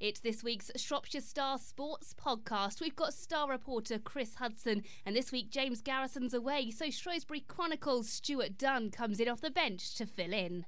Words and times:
It's 0.00 0.20
this 0.20 0.44
week's 0.44 0.70
Shropshire 0.76 1.20
Star 1.20 1.58
Sports 1.58 2.14
podcast. 2.14 2.80
We've 2.80 2.94
got 2.94 3.12
star 3.12 3.50
reporter 3.50 3.98
Chris 3.98 4.36
Hudson, 4.36 4.84
and 5.04 5.16
this 5.16 5.32
week 5.32 5.50
James 5.50 5.80
Garrison's 5.80 6.32
away, 6.32 6.70
so 6.70 6.88
Shrewsbury 6.88 7.40
Chronicles' 7.40 8.08
Stuart 8.08 8.56
Dunn 8.56 8.92
comes 8.92 9.18
in 9.18 9.28
off 9.28 9.40
the 9.40 9.50
bench 9.50 9.96
to 9.96 10.06
fill 10.06 10.32
in. 10.32 10.66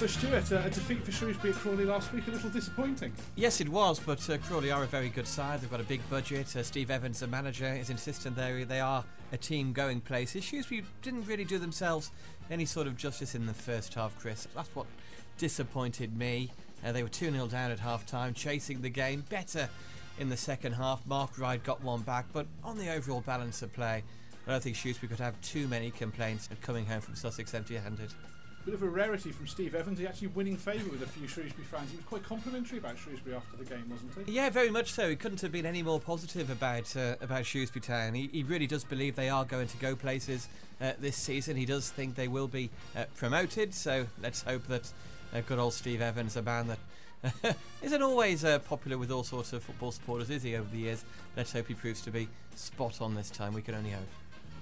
So, 0.00 0.06
Stuart, 0.06 0.50
uh, 0.50 0.62
a 0.64 0.70
defeat 0.70 1.04
for 1.04 1.12
Shrewsbury 1.12 1.52
at 1.52 1.58
Crawley 1.58 1.84
last 1.84 2.10
week, 2.14 2.26
a 2.26 2.30
little 2.30 2.48
disappointing. 2.48 3.12
Yes, 3.36 3.60
it 3.60 3.68
was, 3.68 4.00
but 4.00 4.30
uh, 4.30 4.38
Crawley 4.38 4.70
are 4.70 4.82
a 4.82 4.86
very 4.86 5.10
good 5.10 5.26
side. 5.26 5.60
They've 5.60 5.70
got 5.70 5.82
a 5.82 5.84
big 5.84 6.00
budget. 6.08 6.56
Uh, 6.56 6.62
Steve 6.62 6.90
Evans, 6.90 7.20
the 7.20 7.26
manager, 7.26 7.66
is 7.66 7.90
insistent 7.90 8.34
they 8.34 8.64
they 8.64 8.80
are 8.80 9.04
a 9.30 9.36
team 9.36 9.74
going 9.74 10.00
places. 10.00 10.42
Shrewsbury 10.42 10.84
didn't 11.02 11.26
really 11.26 11.44
do 11.44 11.58
themselves 11.58 12.12
any 12.50 12.64
sort 12.64 12.86
of 12.86 12.96
justice 12.96 13.34
in 13.34 13.44
the 13.44 13.52
first 13.52 13.92
half, 13.92 14.18
Chris. 14.18 14.48
That's 14.54 14.74
what 14.74 14.86
disappointed 15.36 16.16
me. 16.16 16.50
Uh, 16.82 16.92
they 16.92 17.02
were 17.02 17.10
2 17.10 17.30
0 17.30 17.46
down 17.48 17.70
at 17.70 17.78
half 17.78 18.06
time, 18.06 18.32
chasing 18.32 18.80
the 18.80 18.88
game 18.88 19.22
better 19.28 19.68
in 20.18 20.30
the 20.30 20.36
second 20.38 20.72
half. 20.72 21.06
Mark 21.06 21.38
Wright 21.38 21.62
got 21.62 21.84
one 21.84 22.00
back, 22.00 22.24
but 22.32 22.46
on 22.64 22.78
the 22.78 22.90
overall 22.90 23.20
balance 23.20 23.60
of 23.60 23.70
play, 23.74 24.02
I 24.46 24.50
don't 24.50 24.62
think 24.62 24.76
Shrewsbury 24.76 25.10
could 25.10 25.20
have 25.20 25.38
too 25.42 25.68
many 25.68 25.90
complaints 25.90 26.48
at 26.50 26.62
coming 26.62 26.86
home 26.86 27.02
from 27.02 27.16
Sussex 27.16 27.52
empty 27.52 27.76
handed. 27.76 28.14
Bit 28.64 28.74
of 28.74 28.82
a 28.82 28.88
rarity 28.88 29.32
from 29.32 29.46
Steve 29.46 29.74
Evans. 29.74 29.98
He 29.98 30.06
actually 30.06 30.28
winning 30.28 30.56
favour 30.56 30.90
with 30.90 31.02
a 31.02 31.06
few 31.06 31.26
Shrewsbury 31.26 31.64
fans. 31.64 31.90
He 31.90 31.96
was 31.96 32.04
quite 32.04 32.22
complimentary 32.22 32.76
about 32.76 32.98
Shrewsbury 32.98 33.34
after 33.34 33.56
the 33.56 33.64
game, 33.64 33.84
wasn't 33.90 34.26
he? 34.26 34.32
Yeah, 34.32 34.50
very 34.50 34.70
much 34.70 34.92
so. 34.92 35.08
He 35.08 35.16
couldn't 35.16 35.40
have 35.40 35.50
been 35.50 35.64
any 35.64 35.82
more 35.82 35.98
positive 35.98 36.50
about 36.50 36.94
uh, 36.94 37.16
about 37.22 37.46
Shrewsbury 37.46 37.80
Town. 37.80 38.12
He, 38.12 38.28
he 38.32 38.42
really 38.42 38.66
does 38.66 38.84
believe 38.84 39.16
they 39.16 39.30
are 39.30 39.46
going 39.46 39.68
to 39.68 39.76
go 39.78 39.96
places 39.96 40.48
uh, 40.80 40.92
this 41.00 41.16
season. 41.16 41.56
He 41.56 41.64
does 41.64 41.90
think 41.90 42.16
they 42.16 42.28
will 42.28 42.48
be 42.48 42.68
uh, 42.94 43.04
promoted. 43.16 43.72
So 43.72 44.06
let's 44.22 44.42
hope 44.42 44.66
that 44.66 44.92
uh, 45.32 45.40
good 45.46 45.58
old 45.58 45.72
Steve 45.72 46.02
Evans, 46.02 46.36
a 46.36 46.42
man 46.42 46.68
that 46.68 47.56
isn't 47.82 48.02
always 48.02 48.44
uh, 48.44 48.58
popular 48.58 48.98
with 48.98 49.10
all 49.10 49.24
sorts 49.24 49.54
of 49.54 49.62
football 49.62 49.92
supporters, 49.92 50.28
is 50.28 50.42
he, 50.42 50.54
over 50.54 50.68
the 50.70 50.78
years? 50.78 51.04
Let's 51.34 51.52
hope 51.52 51.68
he 51.68 51.74
proves 51.74 52.02
to 52.02 52.10
be 52.10 52.28
spot 52.56 53.00
on 53.00 53.14
this 53.14 53.30
time. 53.30 53.54
We 53.54 53.62
can 53.62 53.74
only 53.74 53.90
hope. 53.90 54.08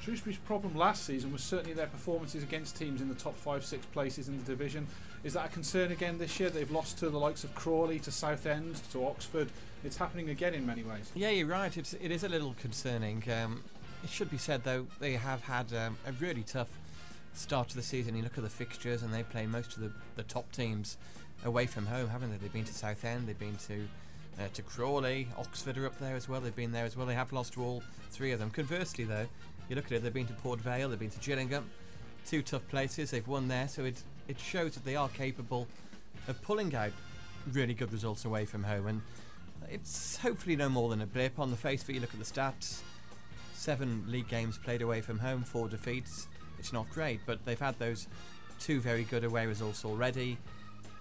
Shrewsbury's 0.01 0.39
problem 0.39 0.77
last 0.77 1.05
season 1.05 1.33
was 1.33 1.43
certainly 1.43 1.73
their 1.73 1.87
performances 1.87 2.43
against 2.43 2.77
teams 2.77 3.01
in 3.01 3.09
the 3.09 3.15
top 3.15 3.37
five, 3.37 3.65
six 3.65 3.85
places 3.87 4.29
in 4.29 4.39
the 4.39 4.45
division. 4.45 4.87
Is 5.25 5.33
that 5.35 5.47
a 5.47 5.49
concern 5.49 5.91
again 5.91 6.19
this 6.19 6.39
year? 6.39 6.51
They've 6.51 6.71
lost 6.71 6.99
to 6.99 7.11
the 7.11 7.19
likes 7.19 7.43
of 7.45 7.55
Crawley, 7.55 7.99
to 8.01 8.13
Southend, 8.13 8.81
to 8.93 9.05
Oxford. 9.05 9.49
It's 9.85 9.97
happening 9.97 10.31
again 10.31 10.55
in 10.55 10.65
many 10.65 10.85
ways. 10.85 11.11
Yeah, 11.15 11.31
you're 11.31 11.49
right. 11.49 11.77
It's 11.77 11.95
it 11.95 12.11
is 12.11 12.25
a 12.25 12.29
little 12.29 12.55
concerning. 12.61 13.25
Um, 13.31 13.65
it 14.05 14.11
should 14.11 14.31
be 14.31 14.39
said 14.39 14.63
though 14.63 14.87
they 15.01 15.15
have 15.15 15.43
had 15.43 15.73
um, 15.75 15.97
a 16.07 16.13
really 16.13 16.45
tough 16.45 16.69
start 17.35 17.69
to 17.71 17.77
the 17.77 17.83
season. 17.83 18.17
You 18.17 18.23
look 18.23 18.39
at 18.39 18.45
the 18.45 18.51
fixtures 18.51 19.03
and 19.03 19.13
they 19.13 19.25
play 19.25 19.47
most 19.47 19.77
of 19.77 19.83
the, 19.83 19.93
the 20.15 20.23
top 20.23 20.51
teams 20.53 20.97
away 21.45 21.67
from 21.67 21.87
home, 21.87 22.09
haven't 22.09 22.31
they? 22.31 22.37
They've 22.37 22.53
been 22.53 22.65
to 22.65 22.75
Southend, 22.75 23.27
they've 23.27 23.39
been 23.39 23.57
to 23.69 23.89
uh, 24.39 24.49
to 24.55 24.63
Crawley, 24.63 25.29
Oxford 25.37 25.77
are 25.79 25.87
up 25.87 25.99
there 25.99 26.15
as 26.15 26.29
well. 26.29 26.41
They've 26.41 26.55
been 26.55 26.73
there 26.73 26.85
as 26.85 26.97
well. 26.97 27.07
They 27.07 27.15
have 27.15 27.33
lost 27.33 27.55
to 27.55 27.63
all 27.63 27.83
three 28.11 28.31
of 28.33 28.39
them. 28.39 28.51
Conversely, 28.51 29.05
though, 29.05 29.27
you 29.69 29.77
look 29.77 29.87
at 29.87 29.93
it, 29.93 30.03
they've 30.03 30.13
been 30.13 30.27
to 30.27 30.33
Port 30.35 30.61
Vale, 30.61 30.89
they've 30.89 30.99
been 30.99 31.11
to 31.11 31.21
Gillingham, 31.21 31.69
two 32.27 32.43
tough 32.43 32.67
places. 32.69 33.11
They've 33.11 33.27
won 33.27 33.49
there, 33.49 33.69
so 33.69 33.85
it 33.85 34.03
it 34.29 34.39
shows 34.39 34.75
that 34.75 34.85
they 34.85 34.97
are 34.97 35.09
capable 35.09 35.67
of 36.27 36.41
pulling 36.43 36.75
out 36.75 36.93
really 37.53 37.75
good 37.75 37.93
results 37.93 38.25
away 38.25 38.45
from 38.45 38.63
home. 38.63 38.87
And 38.87 39.03
it's 39.71 40.17
hopefully 40.19 40.57
no 40.57 40.69
more 40.69 40.89
than 40.91 41.01
a 41.01 41.07
blip. 41.07 41.39
On 41.39 41.51
the 41.51 41.57
face 41.57 41.83
of 41.83 41.91
it, 41.91 41.95
you 41.95 42.01
look 42.01 42.13
at 42.13 42.19
the 42.19 42.25
stats: 42.25 42.81
seven 43.55 44.05
league 44.09 44.29
games 44.29 44.59
played 44.59 44.83
away 44.83 45.01
from 45.01 45.19
home, 45.19 45.43
four 45.43 45.69
defeats. 45.69 46.29
It's 46.59 46.73
not 46.73 46.89
great, 46.91 47.21
but 47.27 47.45
they've 47.45 47.59
had 47.59 47.79
those 47.79 48.09
two 48.59 48.81
very 48.81 49.05
good 49.05 49.25
away 49.25 49.47
results 49.47 49.85
already, 49.85 50.39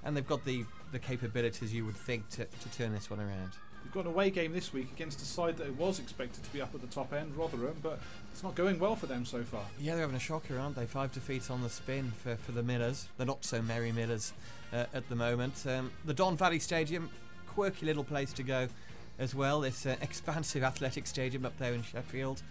and 0.03 0.15
they've 0.15 0.27
got 0.27 0.45
the 0.45 0.65
the 0.91 0.99
capabilities 0.99 1.73
you 1.73 1.85
would 1.85 1.97
think 1.97 2.29
to, 2.29 2.45
to 2.45 2.69
turn 2.77 2.93
this 2.93 3.09
one 3.09 3.19
around. 3.19 3.51
We've 3.87 3.93
got 3.93 4.03
an 4.03 4.11
away 4.11 4.31
game 4.31 4.51
this 4.51 4.73
week 4.73 4.91
against 4.91 5.21
a 5.21 5.25
side 5.25 5.55
that 5.59 5.73
was 5.77 5.97
expected 5.97 6.43
to 6.43 6.51
be 6.51 6.61
up 6.61 6.75
at 6.75 6.81
the 6.81 6.87
top 6.87 7.13
end, 7.13 7.33
Rotherham, 7.37 7.77
but 7.81 7.99
it's 8.33 8.43
not 8.43 8.53
going 8.53 8.79
well 8.79 8.97
for 8.97 9.05
them 9.05 9.23
so 9.23 9.43
far. 9.43 9.63
Yeah, 9.79 9.93
they're 9.93 10.01
having 10.01 10.17
a 10.17 10.19
shocker, 10.19 10.59
aren't 10.59 10.75
they? 10.75 10.85
Five 10.85 11.13
defeats 11.13 11.49
on 11.49 11.63
the 11.63 11.69
spin 11.69 12.11
for, 12.21 12.35
for 12.35 12.51
the 12.51 12.61
Millers, 12.61 13.07
the 13.15 13.23
not 13.23 13.45
so 13.45 13.61
merry 13.61 13.93
Millers 13.93 14.33
uh, 14.73 14.87
at 14.93 15.07
the 15.07 15.15
moment. 15.15 15.65
Um, 15.65 15.93
the 16.03 16.13
Don 16.13 16.35
Valley 16.35 16.59
Stadium, 16.59 17.09
quirky 17.47 17.85
little 17.85 18.03
place 18.03 18.33
to 18.33 18.43
go 18.43 18.67
as 19.19 19.33
well. 19.33 19.61
This 19.61 19.85
uh, 19.85 19.95
expansive 20.01 20.63
athletic 20.63 21.07
stadium 21.07 21.45
up 21.45 21.57
there 21.57 21.73
in 21.73 21.81
Sheffield. 21.81 22.43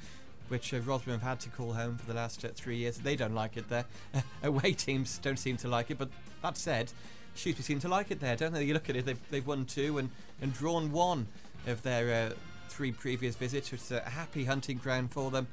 Which 0.49 0.73
uh, 0.73 0.81
Rotherham 0.81 1.21
have 1.21 1.29
had 1.29 1.41
to 1.41 1.51
call 1.51 1.75
home 1.75 1.99
for 1.99 2.07
the 2.07 2.15
last 2.15 2.47
uh, 2.47 2.49
three 2.55 2.79
years. 2.79 2.97
They 2.97 3.15
don't 3.15 3.35
like 3.35 3.59
it 3.59 3.69
there. 3.69 3.85
away 4.43 4.73
teams 4.73 5.19
don't 5.19 5.39
seem 5.39 5.59
to 5.59 5.69
like 5.69 5.91
it. 5.91 5.99
But 5.99 6.09
that 6.41 6.57
said, 6.57 6.93
Shrewsbury 7.37 7.65
seem 7.65 7.81
to 7.81 7.89
like 7.89 8.11
it 8.11 8.21
there, 8.21 8.37
don't 8.37 8.53
they? 8.53 8.65
You 8.65 8.75
look 8.75 8.89
at 8.91 8.97
it, 8.97 9.07
they've, 9.07 9.31
they've 9.31 9.47
won 9.47 9.65
two 9.65 9.99
and, 9.99 10.11
and 10.41 10.53
drawn 10.53 10.93
one 10.93 11.27
of 11.67 11.83
their 11.83 12.31
uh, 12.31 12.35
three 12.69 12.93
previous 12.93 13.37
visits, 13.37 13.73
which 13.73 13.81
is 13.83 13.93
a 13.93 14.01
happy 14.01 14.45
hunting 14.45 14.79
ground 14.79 15.13
for 15.13 15.31
them. 15.31 15.47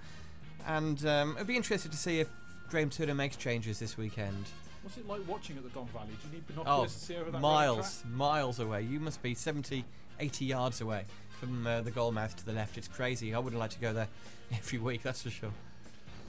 And 0.66 1.06
um, 1.06 1.36
I'd 1.40 1.48
be 1.48 1.56
interested 1.56 1.92
to 1.92 1.98
see 1.98 2.20
if 2.20 2.30
Graham 2.70 2.90
Turner 2.90 3.14
makes 3.14 3.36
changes 3.36 3.80
this 3.80 3.98
weekend. 3.98 4.46
What's 4.82 4.98
it 4.98 5.08
like 5.08 5.22
watching 5.28 5.58
at 5.58 5.64
the 5.64 5.70
Don 5.70 5.88
Valley? 5.88 6.08
Do 6.22 6.28
you 6.28 6.34
need 6.36 6.48
binoculars 6.48 6.92
oh, 6.92 7.00
to 7.00 7.06
see 7.06 7.16
over 7.16 7.32
that 7.32 7.40
miles, 7.40 8.04
miles 8.12 8.60
away. 8.60 8.82
You 8.82 9.00
must 9.00 9.22
be 9.22 9.34
70, 9.34 9.86
80 10.20 10.46
yards 10.46 10.82
away 10.82 11.06
from 11.40 11.66
uh, 11.66 11.82
the 11.82 11.92
goal 11.92 12.12
mouth 12.12 12.36
to 12.36 12.46
the 12.46 12.54
left. 12.54 12.78
It's 12.78 12.88
crazy. 12.88 13.34
I 13.34 13.40
wouldn't 13.40 13.60
like 13.60 13.72
to 13.72 13.80
go 13.80 13.94
there 13.94 14.08
every 14.52 14.80
week, 14.80 15.04
that's 15.04 15.24
for 15.24 15.30
sure. 15.30 15.54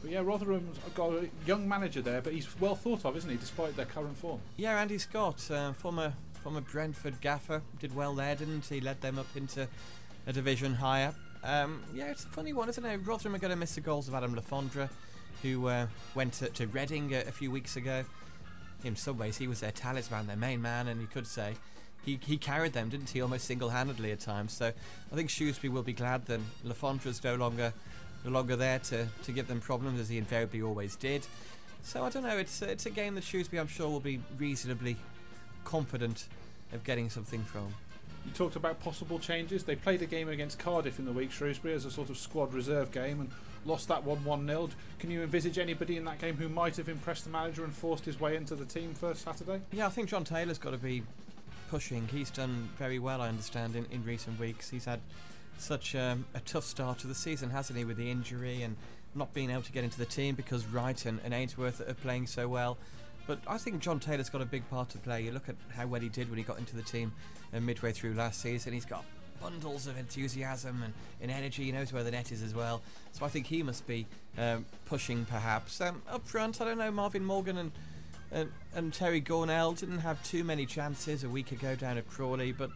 But 0.04 0.12
yeah, 0.12 0.20
Rotherham's 0.20 0.76
got 0.94 1.12
a 1.14 1.30
young 1.46 1.66
manager 1.66 2.02
there, 2.02 2.20
but 2.20 2.34
he's 2.34 2.46
well 2.60 2.74
thought 2.74 3.06
of, 3.06 3.16
isn't 3.16 3.30
he, 3.30 3.36
despite 3.36 3.74
their 3.74 3.86
current 3.86 4.18
form? 4.18 4.38
Yeah, 4.58 4.78
Andy 4.78 4.98
Scott, 4.98 5.50
uh, 5.50 5.72
former 5.72 6.12
former 6.42 6.60
Brentford 6.60 7.22
gaffer, 7.22 7.62
did 7.80 7.96
well 7.96 8.14
there, 8.14 8.34
didn't 8.36 8.66
he? 8.66 8.82
Led 8.82 9.00
them 9.00 9.18
up 9.18 9.34
into 9.34 9.66
a 10.26 10.32
division 10.34 10.74
higher. 10.74 11.14
Um, 11.42 11.82
yeah, 11.94 12.10
it's 12.10 12.24
a 12.24 12.28
funny 12.28 12.52
one, 12.52 12.68
isn't 12.68 12.84
it? 12.84 13.00
Rotherham 13.06 13.34
are 13.34 13.38
going 13.38 13.50
to 13.50 13.56
miss 13.56 13.76
the 13.76 13.80
goals 13.80 14.06
of 14.06 14.14
Adam 14.14 14.34
Le 14.34 14.42
Fondre, 14.42 14.90
who 15.40 15.68
uh, 15.68 15.86
went 16.14 16.34
to, 16.34 16.50
to 16.50 16.66
Reading 16.66 17.14
a, 17.14 17.20
a, 17.20 17.32
few 17.32 17.50
weeks 17.50 17.76
ago. 17.76 18.04
In 18.84 18.96
some 18.96 19.16
ways, 19.16 19.38
he 19.38 19.48
was 19.48 19.60
their 19.60 19.72
talisman, 19.72 20.26
their 20.26 20.36
main 20.36 20.60
man, 20.60 20.88
and 20.88 21.00
you 21.00 21.06
could 21.06 21.26
say 21.26 21.54
he, 22.04 22.20
he 22.22 22.36
carried 22.36 22.74
them, 22.74 22.90
didn't 22.90 23.08
he? 23.08 23.22
Almost 23.22 23.46
single 23.46 23.70
handedly 23.70 24.12
at 24.12 24.20
times. 24.20 24.52
So 24.52 24.66
I 25.10 25.16
think 25.16 25.30
Shrewsbury 25.30 25.70
will 25.70 25.82
be 25.82 25.94
glad 25.94 26.26
that 26.26 26.40
Le 26.62 26.74
Fondre's 26.74 27.24
no 27.24 27.36
longer 27.36 27.72
no 28.24 28.30
longer 28.30 28.56
there 28.56 28.78
to, 28.78 29.06
to 29.24 29.32
give 29.32 29.48
them 29.48 29.60
problems 29.60 30.00
as 30.00 30.08
he 30.08 30.18
invariably 30.18 30.62
always 30.62 30.96
did. 30.96 31.26
So 31.82 32.02
I 32.02 32.08
don't 32.08 32.22
know. 32.22 32.38
It's 32.38 32.62
it's 32.62 32.86
a 32.86 32.90
game 32.90 33.14
that 33.16 33.24
Shrewsbury, 33.24 33.60
I'm 33.60 33.68
sure, 33.68 33.88
will 33.88 34.00
be 34.00 34.20
reasonably 34.38 34.96
confident 35.64 36.28
of 36.72 36.82
getting 36.82 37.10
something 37.10 37.42
from. 37.44 37.74
You 38.24 38.32
talked 38.32 38.56
about 38.56 38.80
possible 38.80 39.18
changes. 39.18 39.64
They 39.64 39.76
played 39.76 40.00
a 40.00 40.06
game 40.06 40.30
against 40.30 40.58
Cardiff 40.58 40.98
in 40.98 41.04
the 41.04 41.12
week, 41.12 41.30
Shrewsbury, 41.30 41.74
as 41.74 41.84
a 41.84 41.90
sort 41.90 42.08
of 42.08 42.16
squad 42.16 42.54
reserve 42.54 42.90
game 42.90 43.20
and 43.20 43.30
lost 43.66 43.88
that 43.88 44.02
1 44.02 44.24
1 44.24 44.46
0. 44.46 44.70
Can 44.98 45.10
you 45.10 45.22
envisage 45.22 45.58
anybody 45.58 45.98
in 45.98 46.04
that 46.06 46.18
game 46.18 46.36
who 46.36 46.48
might 46.48 46.76
have 46.76 46.88
impressed 46.88 47.24
the 47.24 47.30
manager 47.30 47.64
and 47.64 47.74
forced 47.74 48.06
his 48.06 48.18
way 48.18 48.36
into 48.36 48.54
the 48.54 48.64
team 48.64 48.94
for 48.94 49.14
Saturday? 49.14 49.60
Yeah, 49.72 49.86
I 49.86 49.90
think 49.90 50.08
John 50.08 50.24
Taylor's 50.24 50.58
got 50.58 50.70
to 50.70 50.78
be 50.78 51.02
pushing. 51.70 52.08
He's 52.08 52.30
done 52.30 52.70
very 52.78 52.98
well, 52.98 53.20
I 53.20 53.28
understand, 53.28 53.76
in, 53.76 53.84
in 53.90 54.04
recent 54.04 54.40
weeks. 54.40 54.70
He's 54.70 54.86
had 54.86 55.00
such 55.58 55.94
um, 55.94 56.24
a 56.34 56.40
tough 56.40 56.64
start 56.64 56.98
to 57.00 57.06
the 57.06 57.14
season, 57.14 57.50
hasn't 57.50 57.78
he, 57.78 57.84
with 57.84 57.96
the 57.96 58.10
injury 58.10 58.62
and 58.62 58.76
not 59.14 59.32
being 59.32 59.50
able 59.50 59.62
to 59.62 59.72
get 59.72 59.84
into 59.84 59.98
the 59.98 60.06
team 60.06 60.34
because 60.34 60.66
Wright 60.66 61.04
and, 61.06 61.20
and 61.24 61.32
Ainsworth 61.32 61.80
are 61.80 61.94
playing 61.94 62.26
so 62.26 62.48
well. 62.48 62.76
But 63.26 63.38
I 63.46 63.56
think 63.58 63.80
John 63.80 64.00
Taylor's 64.00 64.28
got 64.28 64.42
a 64.42 64.46
big 64.46 64.68
part 64.68 64.90
to 64.90 64.98
play. 64.98 65.22
You 65.22 65.32
look 65.32 65.48
at 65.48 65.56
how 65.74 65.86
well 65.86 66.00
he 66.00 66.08
did 66.08 66.28
when 66.28 66.38
he 66.38 66.44
got 66.44 66.58
into 66.58 66.76
the 66.76 66.82
team 66.82 67.12
uh, 67.54 67.60
midway 67.60 67.92
through 67.92 68.14
last 68.14 68.40
season. 68.40 68.72
He's 68.72 68.84
got 68.84 69.04
bundles 69.40 69.86
of 69.86 69.96
enthusiasm 69.98 70.82
and, 70.82 70.92
and, 71.20 71.30
energy. 71.30 71.64
He 71.64 71.72
knows 71.72 71.92
where 71.92 72.02
the 72.02 72.10
net 72.10 72.32
is 72.32 72.42
as 72.42 72.54
well. 72.54 72.82
So 73.12 73.24
I 73.24 73.28
think 73.28 73.46
he 73.46 73.62
must 73.62 73.86
be 73.86 74.06
um, 74.38 74.66
pushing 74.84 75.24
perhaps. 75.24 75.80
Um, 75.80 76.02
up 76.08 76.26
front, 76.26 76.60
I 76.60 76.64
don't 76.64 76.78
know, 76.78 76.90
Marvin 76.90 77.24
Morgan 77.24 77.58
and, 77.58 77.72
and, 78.30 78.50
and 78.74 78.92
Terry 78.92 79.20
Gornell 79.20 79.78
didn't 79.78 80.00
have 80.00 80.22
too 80.22 80.44
many 80.44 80.66
chances 80.66 81.24
a 81.24 81.28
week 81.28 81.52
ago 81.52 81.74
down 81.74 81.98
at 81.98 82.08
Crawley, 82.08 82.52
but 82.52 82.70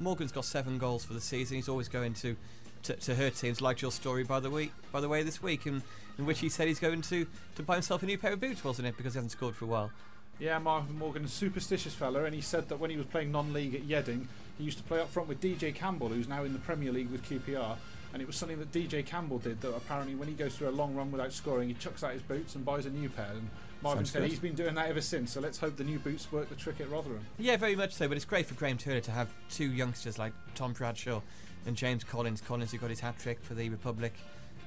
Morgan's 0.00 0.32
got 0.32 0.44
seven 0.44 0.78
goals 0.78 1.04
for 1.04 1.12
the 1.12 1.20
season. 1.20 1.56
He's 1.56 1.68
always 1.68 1.88
going 1.88 2.14
to, 2.14 2.36
to, 2.84 2.94
to 2.94 3.14
her 3.14 3.30
teams. 3.30 3.60
Like 3.60 3.82
your 3.82 3.92
story, 3.92 4.24
by 4.24 4.40
the 4.40 4.50
way, 4.50 4.70
by 4.92 5.00
the 5.00 5.08
way, 5.08 5.22
this 5.22 5.42
week, 5.42 5.66
in, 5.66 5.82
in 6.18 6.26
which 6.26 6.40
he 6.40 6.48
said 6.48 6.68
he's 6.68 6.80
going 6.80 7.02
to, 7.02 7.26
to 7.56 7.62
buy 7.62 7.74
himself 7.74 8.02
a 8.02 8.06
new 8.06 8.18
pair 8.18 8.32
of 8.32 8.40
boots, 8.40 8.64
wasn't 8.64 8.88
it? 8.88 8.96
Because 8.96 9.14
he 9.14 9.18
hasn't 9.18 9.32
scored 9.32 9.54
for 9.54 9.66
a 9.66 9.68
while. 9.68 9.90
Yeah, 10.38 10.58
Marvin 10.58 10.98
Morgan, 10.98 11.24
a 11.24 11.28
superstitious 11.28 11.94
fella, 11.94 12.24
and 12.24 12.34
he 12.34 12.40
said 12.40 12.70
that 12.70 12.80
when 12.80 12.90
he 12.90 12.96
was 12.96 13.04
playing 13.06 13.30
non-league 13.30 13.74
at 13.74 13.86
Yeading, 13.86 14.26
he 14.56 14.64
used 14.64 14.78
to 14.78 14.84
play 14.84 14.98
up 14.98 15.10
front 15.10 15.28
with 15.28 15.40
DJ 15.40 15.74
Campbell, 15.74 16.08
who's 16.08 16.28
now 16.28 16.44
in 16.44 16.54
the 16.54 16.58
Premier 16.58 16.92
League 16.92 17.10
with 17.10 17.22
QPR. 17.28 17.76
And 18.12 18.20
it 18.20 18.26
was 18.26 18.36
something 18.36 18.58
that 18.58 18.72
DJ 18.72 19.04
Campbell 19.04 19.38
did 19.38 19.60
that 19.60 19.74
apparently 19.74 20.14
when 20.14 20.28
he 20.28 20.34
goes 20.34 20.56
through 20.56 20.68
a 20.68 20.70
long 20.70 20.94
run 20.94 21.12
without 21.12 21.32
scoring, 21.32 21.68
he 21.68 21.74
chucks 21.74 22.02
out 22.02 22.12
his 22.12 22.22
boots 22.22 22.54
and 22.54 22.64
buys 22.64 22.86
a 22.86 22.90
new 22.90 23.08
pair. 23.08 23.30
And 23.30 23.50
Marvin 23.82 24.04
Sounds 24.04 24.10
said 24.10 24.22
good. 24.22 24.30
he's 24.30 24.38
been 24.38 24.54
doing 24.54 24.74
that 24.74 24.88
ever 24.88 25.00
since. 25.00 25.32
So 25.32 25.40
let's 25.40 25.58
hope 25.58 25.76
the 25.76 25.84
new 25.84 25.98
boots 25.98 26.30
work 26.30 26.48
the 26.48 26.54
trick 26.54 26.80
at 26.80 26.90
Rotherham. 26.90 27.24
Yeah, 27.38 27.56
very 27.56 27.76
much 27.76 27.94
so. 27.94 28.08
But 28.08 28.16
it's 28.16 28.26
great 28.26 28.46
for 28.46 28.54
Graham 28.54 28.78
Turner 28.78 29.00
to 29.00 29.10
have 29.10 29.28
two 29.50 29.72
youngsters 29.72 30.18
like 30.18 30.32
Tom 30.54 30.72
Bradshaw 30.72 31.20
and 31.66 31.76
James 31.76 32.04
Collins. 32.04 32.40
Collins, 32.40 32.72
who 32.72 32.78
got 32.78 32.90
his 32.90 33.00
hat 33.00 33.18
trick 33.18 33.42
for 33.42 33.54
the 33.54 33.68
Republic 33.70 34.14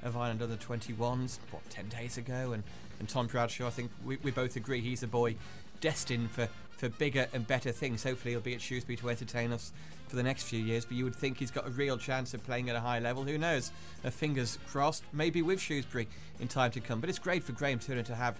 of 0.02 0.16
Ireland 0.16 0.42
under 0.42 0.56
21s, 0.56 1.38
what, 1.50 1.68
10 1.70 1.88
days 1.88 2.18
ago. 2.18 2.52
And, 2.52 2.62
and 2.98 3.08
Tom 3.08 3.26
Bradshaw, 3.26 3.66
I 3.66 3.70
think 3.70 3.90
we, 4.04 4.16
we 4.16 4.30
both 4.30 4.56
agree 4.56 4.80
he's 4.80 5.02
a 5.02 5.08
boy 5.08 5.36
destined 5.80 6.30
for, 6.30 6.48
for 6.76 6.88
bigger 6.88 7.28
and 7.32 7.46
better 7.46 7.70
things. 7.70 8.02
Hopefully, 8.02 8.32
he'll 8.32 8.40
be 8.40 8.54
at 8.54 8.60
Shrewsbury 8.60 8.96
to 8.96 9.10
entertain 9.10 9.52
us 9.52 9.72
for 10.08 10.16
the 10.16 10.22
next 10.22 10.44
few 10.44 10.60
years. 10.60 10.84
But 10.84 10.96
you 10.96 11.04
would 11.04 11.14
think 11.16 11.38
he's 11.38 11.50
got 11.52 11.66
a 11.66 11.70
real 11.70 11.98
chance 11.98 12.34
of 12.34 12.42
playing 12.42 12.68
at 12.68 12.76
a 12.76 12.80
high 12.80 12.98
level. 12.98 13.24
Who 13.24 13.38
knows? 13.38 13.70
Uh, 14.04 14.10
fingers 14.10 14.58
crossed, 14.66 15.04
maybe 15.12 15.40
with 15.40 15.60
Shrewsbury 15.60 16.08
in 16.40 16.48
time 16.48 16.72
to 16.72 16.80
come. 16.80 17.00
But 17.00 17.10
it's 17.10 17.18
great 17.20 17.44
for 17.44 17.52
Graham 17.52 17.78
Turner 17.78 18.02
to 18.02 18.14
have 18.14 18.36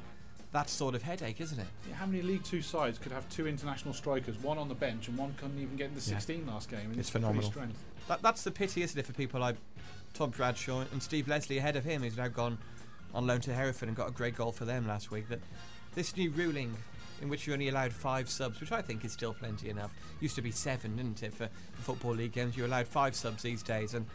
that 0.54 0.70
sort 0.70 0.94
of 0.94 1.02
headache, 1.02 1.40
isn't 1.40 1.58
it? 1.58 1.66
Yeah, 1.88 1.96
how 1.96 2.06
many 2.06 2.22
League 2.22 2.44
Two 2.44 2.62
sides 2.62 2.96
could 2.96 3.10
have 3.10 3.28
two 3.28 3.48
international 3.48 3.92
strikers, 3.92 4.38
one 4.38 4.56
on 4.56 4.68
the 4.68 4.74
bench 4.74 5.08
and 5.08 5.18
one 5.18 5.34
couldn't 5.36 5.58
even 5.58 5.76
get 5.76 5.88
in 5.88 5.94
the 5.96 6.00
Yeah. 6.00 6.18
16 6.18 6.46
last 6.46 6.70
game? 6.70 6.90
And 6.90 6.98
It's 6.98 7.10
phenomenal. 7.10 7.50
Strength. 7.50 7.76
That, 8.06 8.22
that's 8.22 8.44
the 8.44 8.52
pity, 8.52 8.82
isn't 8.82 8.96
it, 8.98 9.04
for 9.04 9.12
people 9.12 9.40
like 9.40 9.56
Tom 10.14 10.30
Bradshaw 10.30 10.84
and 10.92 11.02
Steve 11.02 11.26
Leslie 11.26 11.58
ahead 11.58 11.74
of 11.74 11.84
him, 11.84 12.02
who's 12.02 12.16
now 12.16 12.28
gone 12.28 12.58
on 13.12 13.26
loan 13.26 13.40
to 13.42 13.52
Hereford 13.52 13.88
and 13.88 13.96
got 13.96 14.08
a 14.08 14.12
great 14.12 14.36
goal 14.36 14.52
for 14.52 14.64
them 14.64 14.86
last 14.86 15.10
week. 15.10 15.28
That 15.28 15.40
this 15.96 16.16
new 16.16 16.30
ruling, 16.30 16.76
in 17.20 17.28
which 17.28 17.48
you're 17.48 17.54
only 17.54 17.68
allowed 17.68 17.92
five 17.92 18.30
subs, 18.30 18.60
which 18.60 18.70
I 18.70 18.80
think 18.80 19.04
is 19.04 19.12
still 19.12 19.34
plenty 19.34 19.70
enough, 19.70 19.92
used 20.20 20.36
to 20.36 20.42
be 20.42 20.52
seven, 20.52 20.94
didn't 20.96 21.20
it, 21.24 21.34
for, 21.34 21.48
football 21.82 22.12
league 22.14 22.32
games? 22.32 22.56
You're 22.56 22.66
allowed 22.66 22.86
five 22.86 23.16
subs 23.16 23.42
these 23.42 23.64
days, 23.64 23.94
and 23.94 24.06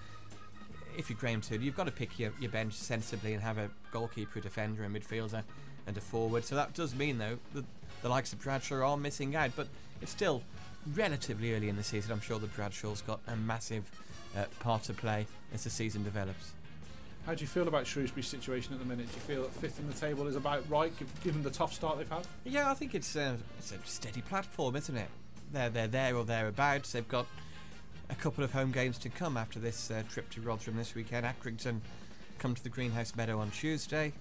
if 0.98 1.10
you're 1.10 1.20
Graham 1.20 1.42
Turner, 1.42 1.64
you've 1.64 1.76
got 1.76 1.86
to 1.88 1.92
pick 1.92 2.18
your, 2.18 2.32
your 2.40 2.50
bench 2.50 2.74
sensibly 2.74 3.34
and 3.34 3.44
have 3.44 3.58
a 3.58 3.70
goalkeeper, 3.92 4.40
a 4.40 4.42
defender, 4.42 4.86
a 4.86 4.88
midfielder, 4.88 5.44
and 5.90 5.98
a 5.98 6.02
forward. 6.02 6.46
So 6.46 6.56
that 6.56 6.74
does 6.74 6.96
mean, 6.96 7.18
though, 7.18 7.38
that 7.54 7.66
the 8.02 8.10
likes 8.10 8.32
of 8.32 8.40
Bradshaw 8.40 8.82
are 8.82 8.96
missing 8.96 9.36
out, 9.36 9.52
but 9.58 9.68
it's 10.02 10.12
still 10.12 10.42
relatively 10.96 11.54
early 11.54 11.68
in 11.68 11.76
the 11.76 11.84
season. 11.84 12.14
I'm 12.14 12.22
sure 12.22 12.40
that 12.40 12.56
Bradshaw's 12.56 13.02
got 13.02 13.20
a 13.28 13.36
massive 13.36 13.90
uh, 14.38 14.46
part 14.62 14.84
to 14.84 14.94
play 14.94 15.28
as 15.54 15.66
the 15.66 15.70
season 15.70 16.04
develops. 16.04 16.54
How 17.26 17.36
do 17.36 17.42
you 17.42 17.48
feel 17.48 17.68
about 17.68 17.86
Shrewsbury's 17.86 18.28
situation 18.28 18.74
at 18.74 18.80
the 18.80 18.86
minute? 18.86 19.08
Do 19.08 19.16
you 19.16 19.22
feel 19.22 19.42
that 19.42 19.52
fifth 19.52 19.80
in 19.80 19.88
the 19.88 19.94
table 19.94 20.28
is 20.28 20.36
about 20.36 20.64
right, 20.70 20.94
given 21.24 21.44
the 21.44 21.50
tough 21.50 21.74
start 21.74 21.98
they've 21.98 22.10
had? 22.10 22.26
Yeah, 22.46 22.72
I 22.72 22.74
think 22.74 22.96
it's 22.96 23.16
a, 23.16 23.38
it's 23.58 23.72
a 23.72 23.78
steady 23.86 24.22
platform, 24.22 24.76
isn't 24.78 24.96
it? 24.96 25.10
They're 25.52 25.70
they're 25.70 25.88
there 25.88 26.16
or 26.16 26.24
thereabouts. 26.24 26.92
They've 26.92 27.08
got 27.08 27.26
a 28.10 28.16
couple 28.16 28.44
of 28.44 28.52
home 28.52 28.72
games 28.72 28.98
to 29.00 29.10
come 29.10 29.36
after 29.36 29.60
this 29.60 29.92
uh, 29.92 30.04
trip 30.10 30.30
to 30.32 30.42
Rotherham 30.42 30.78
this 30.78 30.96
weekend. 30.96 31.26
Accrington 31.26 31.80
come 32.38 32.56
to 32.56 32.64
the 32.64 32.70
Greenhous 32.70 33.16
Meadow 33.16 33.40
on 33.40 33.52
Tuesday. 33.52 34.14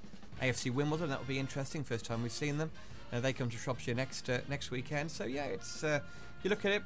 AFC 0.42 0.72
Wimbledon 0.72 1.08
that 1.10 1.18
will 1.18 1.26
be 1.26 1.38
interesting. 1.38 1.84
First 1.84 2.04
time 2.04 2.22
we've 2.22 2.32
seen 2.32 2.58
them. 2.58 2.70
Uh, 3.12 3.20
they 3.20 3.32
come 3.32 3.48
to 3.50 3.56
Shropshire 3.56 3.94
next 3.94 4.28
uh, 4.28 4.40
next 4.48 4.70
weekend. 4.70 5.10
So 5.10 5.24
yeah, 5.24 5.44
it's 5.46 5.82
uh, 5.82 6.00
you 6.42 6.50
look 6.50 6.64
at 6.64 6.72
it. 6.72 6.82